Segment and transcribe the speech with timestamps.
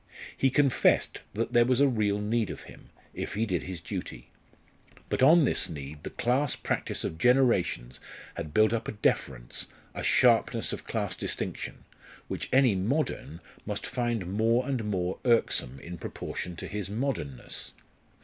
[0.35, 4.31] He confessed that there was a real need of him, if he did his duty.
[5.09, 7.99] But on this need the class practice of generations
[8.33, 11.83] had built up a deference, a sharpness of class distinction,
[12.27, 17.73] which any modern must find more and more irksome in proportion to his modernness.